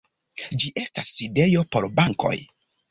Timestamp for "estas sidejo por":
0.85-1.91